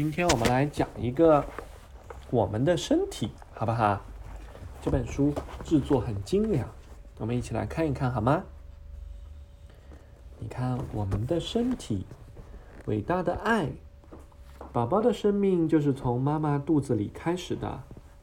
[0.00, 1.44] 今天我们来讲一个
[2.30, 4.00] 我们的身体，好不好？
[4.80, 6.66] 这本书制作很精良，
[7.18, 8.42] 我们一起来看一看好吗？
[10.38, 12.06] 你看我们的身体，
[12.86, 13.72] 伟大的爱，
[14.72, 17.82] 宝宝的生命就是从妈妈肚子里开始的，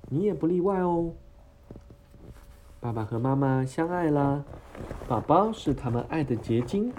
[0.10, 1.12] 你也不例外哦。
[2.80, 4.44] 爸爸和妈妈相爱啦，
[5.08, 6.92] 宝宝是他们爱的结晶，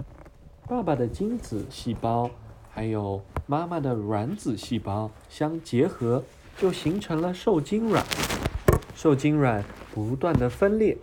[0.68, 2.30] 爸爸的精子细胞
[2.70, 3.20] 还有
[3.50, 6.22] 妈妈的卵子细胞相结合，
[6.58, 8.04] 就形成了受精卵。
[8.94, 9.64] 受精卵
[9.94, 10.98] 不断的分裂，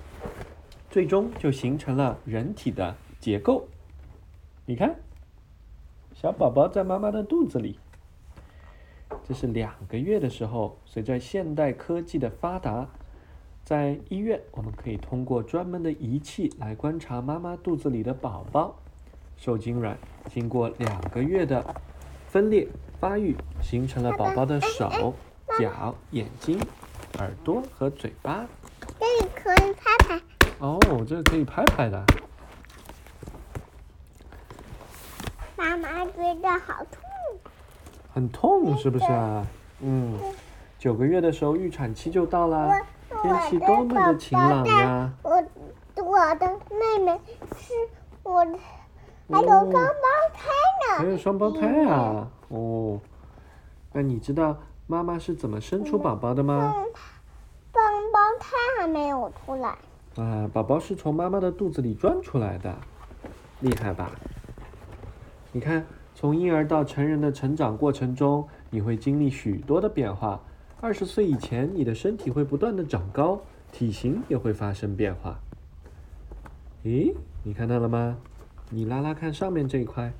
[0.91, 3.67] 最终就形成了人体的结构。
[4.67, 4.95] 你看，
[6.13, 7.79] 小宝宝在妈妈的肚子里，
[9.27, 10.77] 这是两个月的时候。
[10.85, 12.87] 随着现代科技的发达，
[13.63, 18.75] 在医院我们可以通过专门的仪器来观察妈妈肚子里的宝宝。
[19.35, 19.97] 受精卵
[20.29, 21.75] 经过两个月的
[22.35, 22.67] 分裂
[22.99, 25.13] 发育，形成了宝宝的手、
[25.57, 26.59] 脚、眼睛。
[27.17, 28.45] 耳朵和嘴巴，
[28.99, 30.21] 这里可以拍拍。
[30.59, 32.03] 哦，这个可以拍拍的。
[35.55, 36.99] 妈妈觉得好痛。
[38.13, 39.47] 很痛是不是啊？
[39.79, 40.19] 嗯。
[40.77, 42.69] 九个月的时候，预产期就到了，
[43.21, 45.09] 天气多么的晴朗呀！
[45.23, 45.31] 我
[46.03, 47.17] 我的妹妹
[47.57, 47.73] 是
[48.23, 48.45] 我，
[49.29, 49.79] 还有双胞
[50.33, 50.49] 胎
[50.81, 50.97] 呢。
[50.97, 52.27] 还有双胞胎啊！
[52.49, 52.99] 哦，
[53.93, 54.57] 那你知道？
[54.87, 56.71] 妈妈是怎么生出宝宝的吗？
[57.73, 59.75] 双胞胎还没有出来。
[60.15, 62.75] 啊，宝宝是从妈妈的肚子里钻出来的，
[63.61, 64.11] 厉害吧？
[65.51, 70.39] 你看，从婴儿到成人的成长过程中，你会经历许多的变化。
[70.79, 75.39] 二十岁以前，你的身体会不断的长高，体型也会发生变化。
[76.83, 78.17] 咦，你看到了吗？
[78.69, 80.11] 你拉拉看上面这一块。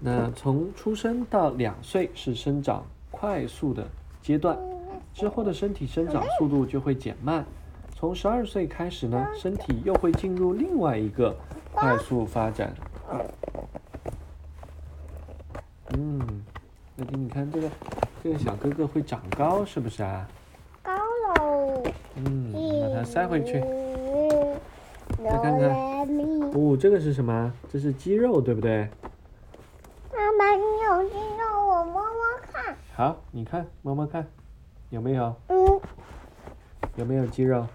[0.00, 3.86] 那从出生到两岁是生长快速的
[4.20, 4.58] 阶段，
[5.12, 7.44] 之后的身体生长速度就会减慢。
[7.94, 11.34] 从十二岁开始呢，身体又会进入另外一个
[11.72, 12.74] 快速发展。
[15.96, 16.42] 嗯，
[16.96, 17.70] 那你看这个
[18.22, 20.28] 这个小哥哥会长高是不是啊？
[20.82, 21.82] 高喽。
[22.16, 22.52] 嗯，
[22.82, 23.62] 把它塞回去。
[25.24, 25.70] 再看看，
[26.52, 27.50] 哦，这个是什么？
[27.72, 28.86] 这是肌肉，对不对？
[30.12, 32.20] 妈妈，你有肌肉，我摸摸
[32.52, 32.76] 看。
[32.92, 34.26] 好，你看，摸摸看，
[34.90, 35.34] 有没有？
[35.48, 35.80] 嗯。
[36.96, 37.66] 有没有肌肉？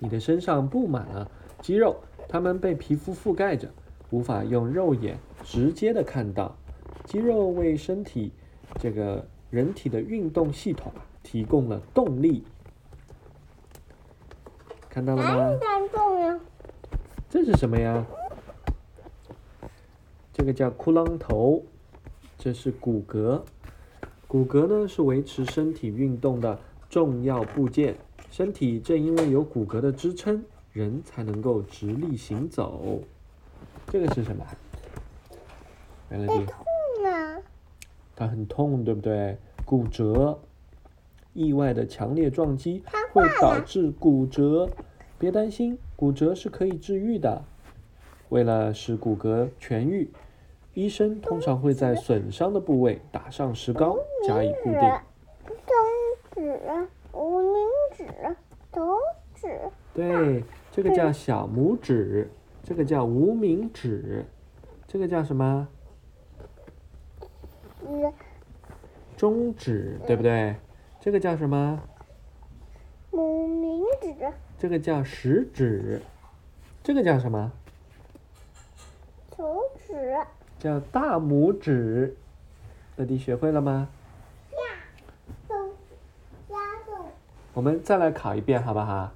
[0.00, 1.30] 你的身上布满了
[1.62, 1.96] 肌肉，
[2.28, 3.70] 它们被皮肤覆盖着，
[4.10, 6.56] 无法用肉眼直接的看到。
[7.04, 8.32] 肌肉为身体
[8.80, 12.42] 这个人体的运动系统提供了动力。
[14.98, 16.40] 看到了吗？
[17.30, 18.04] 这是什么呀？
[20.32, 21.62] 这个叫骷髅头，
[22.36, 23.40] 这是骨骼。
[24.26, 26.58] 骨骼呢是维持身体运动的
[26.90, 27.96] 重要部件。
[28.28, 33.00] 身体正因为有骨骼的支撑，人才能够直立行走。
[33.86, 34.44] 这个是什么？
[36.08, 36.44] 没了痛
[37.06, 37.38] 啊！
[38.16, 39.38] 它很痛，对不对？
[39.64, 40.40] 骨折，
[41.34, 42.82] 意外的强烈撞击
[43.12, 44.68] 会导致骨折。
[45.18, 47.42] 别担心，骨折是可以治愈的。
[48.28, 50.10] 为了使骨骼痊愈。
[50.74, 54.80] 医生通常会在损伤的部位打上石膏，加以固定。
[55.66, 55.74] 中
[56.32, 56.60] 指、
[57.12, 58.06] 无名指、
[58.72, 58.96] 手
[59.34, 59.58] 指。
[59.92, 62.30] 对，这个叫小拇指，
[62.62, 64.24] 这个叫无名指，
[64.86, 65.66] 这个叫什么？
[69.16, 70.54] 中指，对不对？
[71.00, 71.82] 这个叫什么？
[73.10, 74.14] 无名指。
[74.58, 76.02] 这个叫食指，
[76.82, 77.52] 这个叫什么？
[79.36, 80.18] 手指。
[80.58, 82.16] 叫大拇指，
[82.96, 83.88] 乐迪学会了吗？
[87.54, 89.12] 我们再来考一遍，好不好？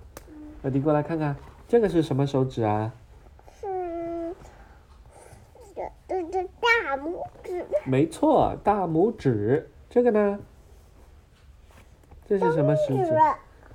[0.62, 1.36] 乐迪过来看看，
[1.68, 2.92] 这个是什么手指啊？
[3.60, 4.34] 是，
[5.74, 7.66] 这这大拇指。
[7.84, 9.68] 没错，大拇指。
[9.90, 10.38] 这个呢？
[12.26, 13.12] 这是什么食指？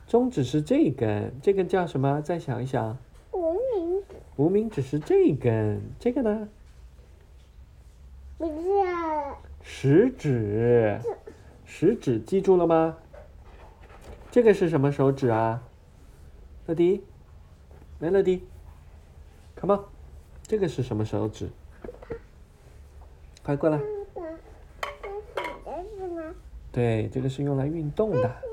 [0.07, 2.21] 中指是这根，这根叫什么？
[2.21, 2.97] 再想一想。
[3.33, 4.15] 无名指。
[4.37, 6.47] 无名指是这根，这个呢？
[8.37, 8.47] 不
[9.61, 10.99] 是，食指，
[11.65, 12.97] 食指记住了吗？
[14.31, 15.61] 这个是什么手指啊？
[16.67, 17.03] 乐迪，
[17.99, 18.43] 来乐迪
[19.59, 19.83] ，come on，
[20.43, 21.49] 这个是什么手指？
[23.43, 23.81] 快过来。
[26.71, 28.46] 对，这个是用来运动的。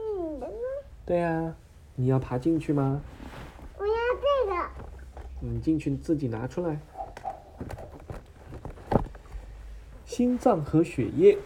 [1.06, 1.54] 对呀，
[1.96, 3.02] 你要爬进去吗？
[3.78, 4.68] 我要这个。
[5.40, 6.80] 你进去自己拿出来。
[10.06, 11.36] 心脏和血液，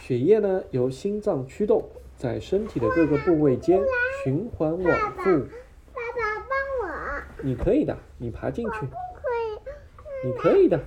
[0.00, 1.84] 血液呢由心脏驱动，
[2.16, 3.80] 在身体的各个部位间
[4.24, 5.46] 循环往复。
[5.92, 10.26] 爸爸帮我，你可以的，你爬进去，不可以。
[10.26, 10.80] 你可以的，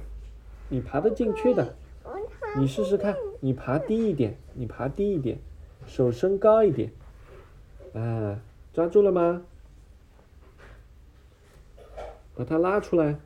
[0.68, 1.76] 你爬得进去的。
[2.58, 5.38] 你试试看，你爬低一点，你爬低一点，
[5.86, 6.92] 手伸高一点。
[7.98, 8.40] 啊，
[8.74, 9.42] 抓住了吗？
[12.36, 13.18] 把它拉出来。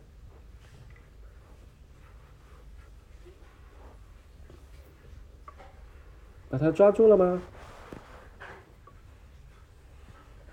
[6.49, 7.41] 把它抓住了吗？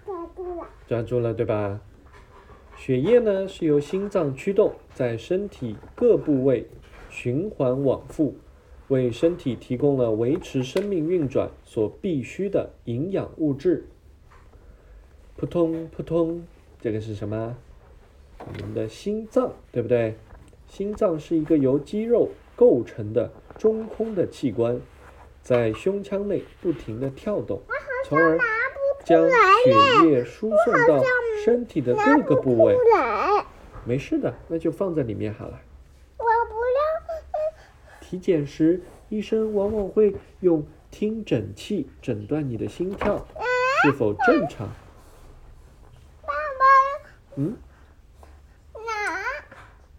[0.05, 0.67] 抓住了。
[0.89, 1.81] 抓住了，对吧？
[2.77, 6.69] 血液呢是由心脏驱动，在身体各部位
[7.09, 8.37] 循环往复，
[8.89, 13.87] 为身体提供了维持生命运转所必需的营养物质。
[15.39, 16.45] 扑通扑通，
[16.81, 17.57] 这个是什么？
[18.41, 20.17] 我们的心脏，对不对？
[20.67, 24.81] 心脏是一个由肌肉构成的中空的器官，
[25.41, 27.63] 在胸腔内不停地跳动，
[28.05, 28.37] 从而
[29.05, 31.01] 将血液输送到
[31.45, 32.77] 身体的各个部位。
[33.85, 35.61] 没事的，那就放在里面好了。
[36.19, 38.01] 我不要。
[38.01, 43.25] 体检时，医生往往会用听诊器诊断你的心跳
[43.85, 44.69] 是否正常。
[47.41, 47.57] 嗯，
[48.75, 48.83] 拿，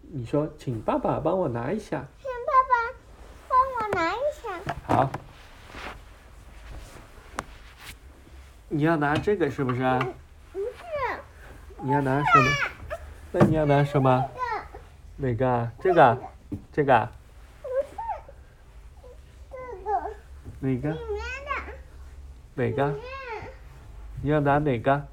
[0.02, 2.06] 你说，请爸爸帮我拿一下。
[2.20, 2.74] 请爸爸
[3.48, 4.76] 帮我拿一下。
[4.86, 5.10] 好。
[8.68, 9.98] 你要拿这个是不是啊？
[10.52, 10.66] 不是
[11.82, 12.52] 你要拿什么？
[13.32, 14.30] 那你要拿什么？
[14.36, 14.42] 这，
[15.26, 15.72] 哪个啊？
[15.80, 16.18] 这个啊？
[16.74, 17.10] 这个啊？
[17.62, 17.96] 不是
[20.62, 20.90] 这个
[22.56, 22.94] 哪个？
[24.22, 25.08] 你要拿哪个？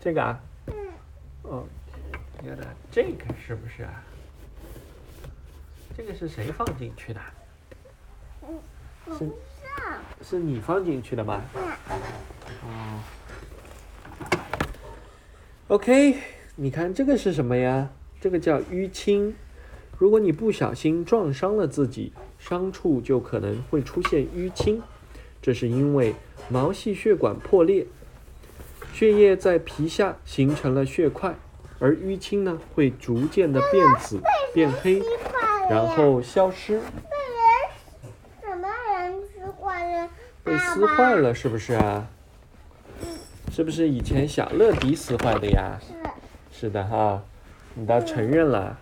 [0.00, 0.40] 这个啊？
[0.66, 0.74] 嗯，
[1.42, 1.64] 哦，
[2.40, 4.02] 你要拿这个是不是啊？
[5.96, 7.20] 这个是谁放进去的？
[9.18, 9.28] 是。
[10.20, 11.42] 是你放进去的吗？
[11.54, 11.62] 嗯
[12.64, 13.00] 哦。
[15.68, 16.18] OK，
[16.56, 17.90] 你看这个是什么呀？
[18.20, 19.34] 这个叫淤青。
[19.96, 24.82] 如果你不小心撞伤了自己，伤处就可能会出现淤青，
[25.40, 26.14] 这是因为
[26.48, 27.86] 毛细血管破裂，
[28.98, 31.32] 血液在皮下形成了血块，
[31.78, 34.20] 而淤青呢会逐渐的变紫、
[34.52, 35.00] 变黑，
[35.70, 37.40] 然后消失，被人
[38.42, 40.08] 什么人撕坏了？
[40.42, 42.08] 被撕坏了，是不是啊？
[43.52, 45.78] 是不是以前小乐迪撕坏的呀？
[45.80, 45.94] 是，
[46.50, 47.22] 是的哈，
[47.74, 48.76] 你倒承认了，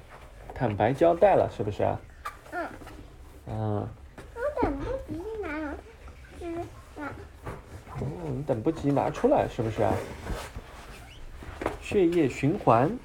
[0.55, 2.01] 坦白交代了，是不是啊？
[2.53, 2.65] 嗯，
[3.55, 3.89] 啊，
[4.35, 5.75] 我等不及拿
[6.39, 6.63] 吃了。
[8.27, 9.95] 我们等不及拿出来，是不是啊？
[11.81, 12.99] 血液循环，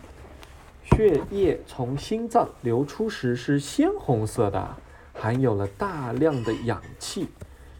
[0.84, 4.78] 血液从心脏流出时是鲜红色的，
[5.14, 7.28] 含有了大量的氧气。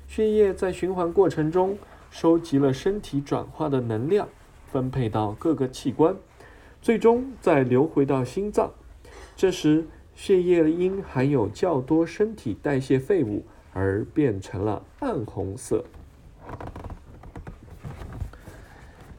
[0.08, 1.80] 血液在循环过程中
[2.12, 4.28] 收集了身体转化的能量，
[4.72, 6.16] 分配到各个器官，
[6.80, 8.72] 最终再流回到心脏。
[9.36, 15.84] 这时，血液因含有较多身体代谢废物而变成了暗红色。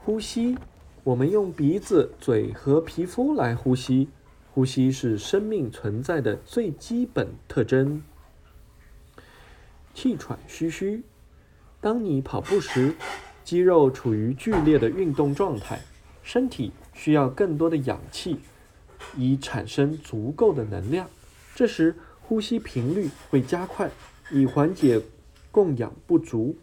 [0.04, 0.58] 呼吸，
[1.04, 4.08] 我们用鼻子、嘴和皮肤来呼吸。
[4.50, 8.02] 呼吸是生命存在的最基本特征。
[9.94, 11.04] 气喘吁吁，
[11.80, 12.96] 当你跑步时，
[13.44, 15.80] 肌肉处于剧烈的运动状态，
[16.24, 18.40] 身体需要更多的氧气，
[19.16, 21.08] 以产生足够的能量。
[21.54, 23.88] 这时，呼吸频率会加快，
[24.32, 25.00] 以缓解
[25.52, 26.56] 供氧不足，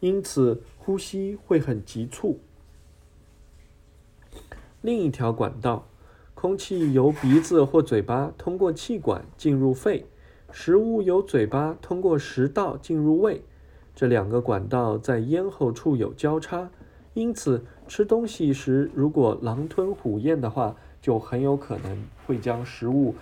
[0.00, 2.40] 因此呼吸会很急促。
[4.84, 5.88] 另一条管道，
[6.34, 10.04] 空气由鼻子或嘴巴通过气管进入肺，
[10.52, 13.42] 食物由嘴巴通过食道进入胃。
[13.94, 16.68] 这两个管道在咽喉处有交叉，
[17.14, 23.14] 因此吃东西时如果狼吞虎咽的话，就很有可能会将食物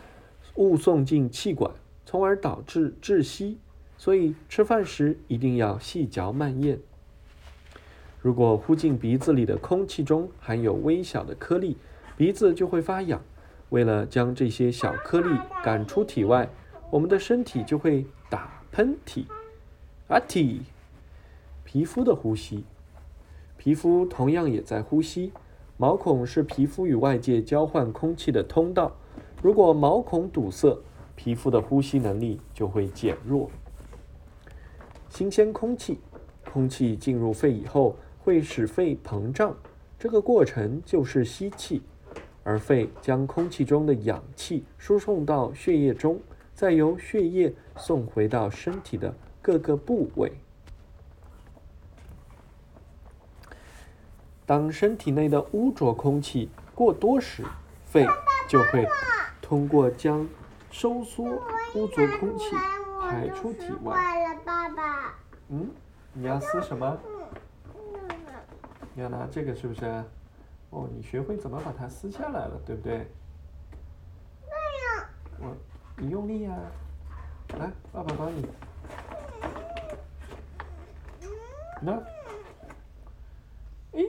[0.56, 1.70] 误送进气管，
[2.04, 3.58] 从而导致窒息。
[3.96, 6.80] 所以吃饭时一定要细嚼慢咽。
[8.22, 11.76] 如果呼进鼻子里的空气中含有微小的颗粒，
[12.16, 13.20] 鼻子就会发痒。
[13.70, 15.28] 为了将这些小颗粒
[15.64, 16.48] 赶出体外，
[16.90, 19.24] 我们的身体就会打喷嚏。
[20.06, 20.60] 阿嚏！
[21.64, 22.64] 皮肤的呼吸，
[23.56, 25.32] 皮肤同样也在呼吸。
[25.76, 28.92] 毛孔是皮肤与外界交换空气的通道。
[29.42, 30.78] 如果毛孔堵塞，
[31.16, 33.50] 皮肤的呼吸能力就会减弱。
[35.08, 35.98] 新鲜空气，
[36.44, 39.56] 空气进入肺以后会使肺膨胀，
[39.98, 41.82] 这个过程就是吸气，
[42.44, 46.20] 而肺将空气中的氧气输送到血液中，
[46.54, 50.32] 再由血液送回到身体的各个部位。
[54.46, 57.42] 当身体内的污浊空气过多时，
[57.86, 58.06] 肺
[58.48, 58.86] 就会
[59.40, 60.28] 通过将
[60.70, 61.24] 收缩
[61.74, 62.54] 污浊空气
[63.00, 63.96] 排出体外。
[64.44, 65.14] 爸爸。
[65.48, 65.68] 嗯，
[66.12, 66.98] 你要撕什么？
[68.94, 70.04] 你要拿这个是不是？
[70.70, 73.06] 哦，你学会怎么把它撕下来了，对不对？
[74.46, 75.08] 那样。
[75.38, 75.56] 我，
[75.96, 76.58] 你用力呀！
[77.58, 78.46] 来，爸爸帮你。
[81.82, 82.02] 那，
[83.92, 84.06] 诶，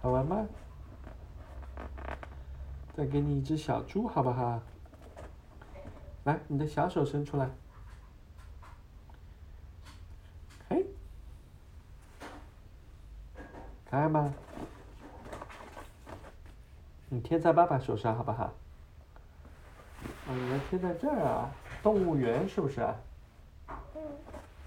[0.00, 0.46] 好玩吗？
[2.94, 4.60] 再给你一只小猪，好不好？
[6.24, 7.50] 来，你的小手伸出来。
[14.12, 14.32] 吗？
[17.08, 18.44] 你贴在爸爸手上好不好？
[18.44, 18.52] 啊，
[20.28, 21.50] 你要贴在这儿啊？
[21.82, 22.94] 动物园是不是啊？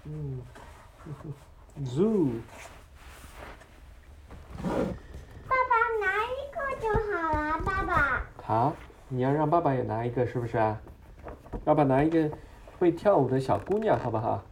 [0.04, 0.42] 嗯。
[1.04, 1.24] 嗯，
[1.84, 2.40] zoo。
[4.62, 8.22] 爸爸拿一个就好了，爸爸。
[8.42, 8.76] 好，
[9.08, 10.78] 你要让爸爸也拿一个是不是啊？
[11.64, 12.30] 爸爸拿一个
[12.78, 14.42] 会跳舞的小姑娘好不好？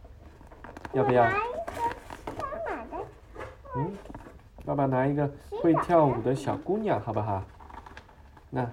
[0.93, 1.23] 要不要？
[1.23, 1.81] 拿一个
[2.41, 3.05] 妈妈的。
[3.75, 3.93] 嗯，
[4.65, 7.43] 爸爸拿一个会跳舞的小姑娘好不好？
[8.49, 8.71] 那，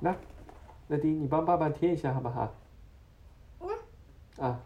[0.00, 0.14] 那，
[0.88, 2.54] 乐迪，你帮爸爸贴一下好不好？
[4.36, 4.44] 那。
[4.44, 4.60] 啊。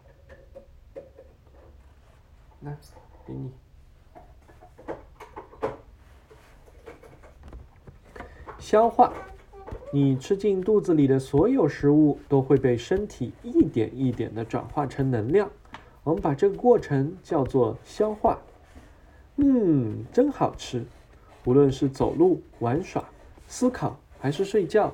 [2.59, 2.75] 那，
[3.25, 3.53] 给你。
[8.57, 9.13] 消化，
[9.93, 15.49] 你吃进肚子里的所有食物都会被身体一点一点的转化成能量，
[16.09, 18.39] 我们把这个过程叫做消化。
[19.35, 20.83] 嗯，真好吃。
[21.45, 23.07] 无论是走路、玩耍、
[23.47, 24.91] 思考还是睡觉，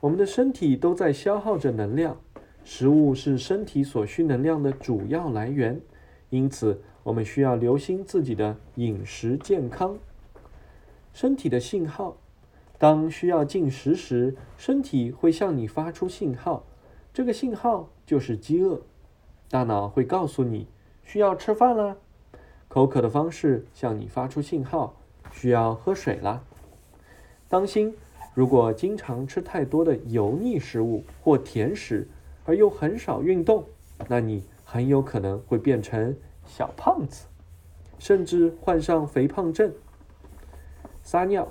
[0.00, 2.16] 我们的身体都在消耗着能量。
[2.64, 5.78] 食物是身体所需能量的主要来源，
[6.30, 9.98] 因此我们需要留心自己的饮食健康。
[11.12, 12.16] 身体的信号。
[12.78, 16.64] 当需要进食时，身体会向你发出信号，
[17.12, 18.80] 这个信号就是饥饿。
[19.54, 20.66] 大脑会告诉你
[21.04, 21.96] 需要吃饭了，
[22.66, 24.96] 口渴的方式向你发出信号，
[25.30, 26.42] 需要喝水了。
[27.48, 27.94] 当心，
[28.34, 32.08] 如果经常吃太多的油腻食物或甜食，
[32.44, 33.64] 而又很少运动，
[34.08, 37.26] 那你很有可能会变成小胖子，
[38.00, 39.72] 甚至患上肥胖症。
[41.04, 41.46] 撒尿。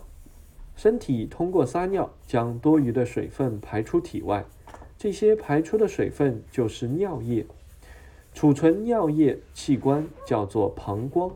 [0.75, 4.43] 身体通过撒尿将多余的水分排出体外，
[4.98, 7.45] 这些排出的水分就是尿液。
[8.33, 11.31] 储存尿液器官叫做膀胱。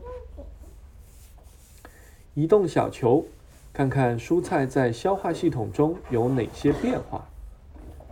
[2.34, 3.24] 移动小球，
[3.72, 7.26] 看看蔬菜在消化系统中有哪些变化。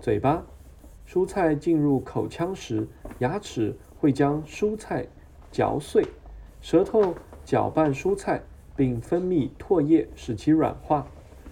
[0.00, 0.44] 嘴巴，
[1.06, 2.86] 蔬菜进入口腔时，
[3.18, 5.06] 牙齿会将蔬菜
[5.50, 6.06] 嚼碎，
[6.60, 7.14] 舌头
[7.44, 8.40] 搅拌蔬菜
[8.76, 11.06] 并分泌唾液使其软化。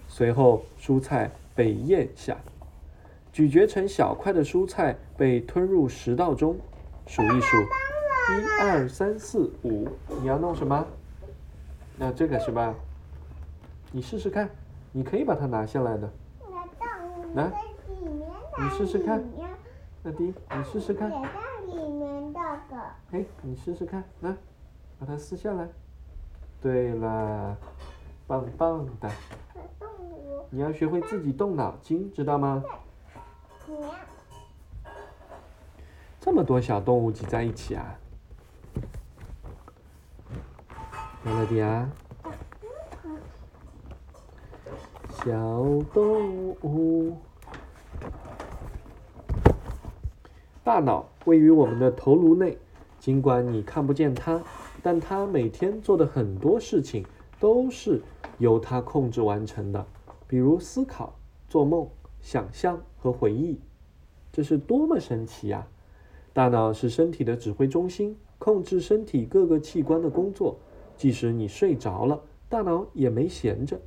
[0.07, 2.37] 随后，蔬菜被咽下，
[3.33, 6.55] 咀嚼成小块的蔬菜被吞入食道中。
[7.07, 9.87] 数一数，一二三四五。
[10.21, 10.85] 你要弄什么？
[11.97, 12.73] 那这个是吧？
[13.91, 14.49] 你试试看，
[14.91, 16.09] 你可以把它拿下来的。
[17.35, 17.51] 来，
[18.57, 19.23] 你试试看。
[20.03, 21.11] 那迪，你试试看。
[23.11, 24.35] 哎，你试试看，来，
[24.99, 25.67] 把它撕下来。
[26.61, 27.55] 对了，
[28.27, 29.09] 棒棒的。
[30.49, 32.63] 你要学会自己动脑筋，知道吗？
[36.25, 37.99] 这么多小动物挤在一起啊！
[41.23, 41.87] 来了迪啊！
[45.11, 45.23] 小
[45.93, 47.15] 动物，
[50.63, 52.57] 大脑位于我们的头颅内，
[52.99, 54.41] 尽管你看不见它，
[54.81, 57.05] 但它每天做的很多事情
[57.39, 58.01] 都是
[58.39, 59.85] 由它控制完成的。
[60.25, 61.13] 比如思考、
[61.47, 61.87] 做梦、
[62.19, 63.59] 想象和回忆，
[64.31, 65.67] 这是多么神奇呀！
[66.35, 70.59] 大脑是身体的指挥中心，控制身体各个器官的工作。
[70.97, 73.79] 即使你睡着了，大脑也没闲着。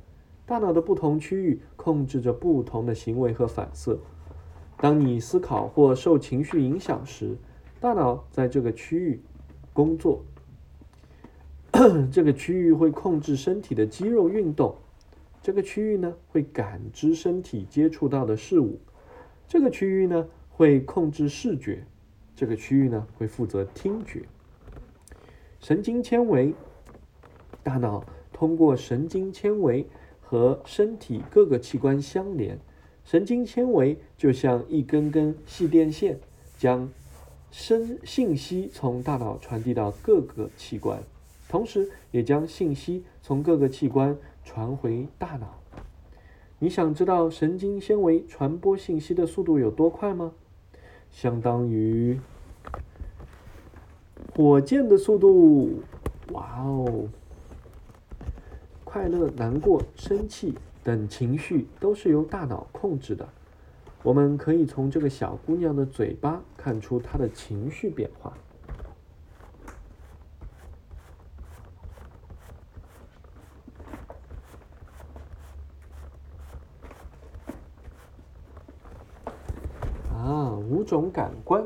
[0.47, 3.99] 大脑的不同区域控制着不同的行为和反射。
[4.77, 7.37] 当你思考或受情绪影响时，
[7.79, 9.21] 大脑在这个区域
[9.71, 10.23] 工作。
[12.11, 14.73] 这个区域会控制身体的肌肉运动。
[15.43, 18.79] 这个区域呢，会感知身体接触到的事物；
[19.47, 21.83] 这个区域呢，会控制视觉；
[22.39, 24.23] 这个区域呢，会负责听觉。
[25.59, 26.55] 神经纤维，
[27.63, 29.85] 大脑通过神经纤维
[30.21, 32.57] 和身体各个器官相连，
[33.03, 36.17] 神经纤维就像一根根细电线，
[36.57, 36.89] 将
[37.51, 41.03] 声信息从大脑传递到各个器官，
[41.49, 44.15] 同时也将信息从各个器官
[44.45, 45.59] 传回大脑。
[46.59, 50.31] 你想知道神经纤维传播信息的速度有多快吗？
[51.11, 52.19] 相当于
[54.39, 55.81] 火箭的速度。
[56.31, 57.09] 哇哦！
[58.85, 63.27] 快乐、难过、生气等情绪都是由大脑控制的。
[64.01, 68.33] 我们可以从这个小姑娘的嘴巴看出她的情绪变化。
[80.13, 81.61] 啊，五种感官，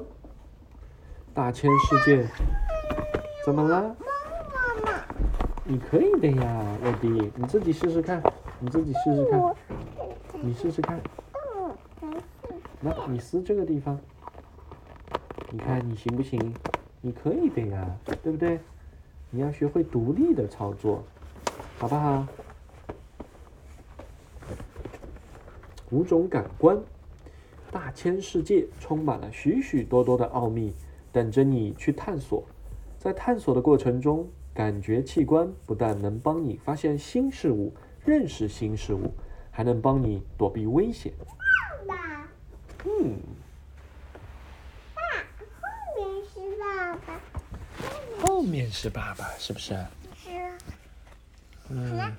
[1.35, 2.27] 大千世界，
[3.43, 3.93] 怎么了？
[3.99, 5.03] 妈妈
[5.65, 8.23] 你可以的呀，乐迪，你自己试试看，
[8.59, 9.55] 你自己试试看，
[10.41, 10.97] 你试试看。
[12.79, 13.99] 那你撕这个地方，
[15.49, 16.53] 你看你行不行？
[17.01, 17.85] 你可以的呀，
[18.23, 18.61] 对不对？
[19.29, 21.03] 你要学会独立的操作，
[21.77, 22.25] 好不好？
[25.89, 26.81] 五种感官，
[27.71, 30.73] 大千世界充满了许许多多的奥秘，
[31.11, 32.41] 等着你去探索。
[33.03, 34.25] 在探索的过程中。
[34.55, 37.73] 感觉器官不但能帮你发现新事物、
[38.05, 39.11] 认识新事物，
[39.49, 41.11] 还能帮你躲避危险。
[41.87, 42.27] 爸爸，
[42.85, 43.17] 嗯，
[44.93, 45.01] 爸，
[45.59, 47.19] 后面是爸爸，
[48.21, 49.73] 后面是爸爸，是不是？
[50.15, 50.29] 是，
[51.69, 52.13] 嗯。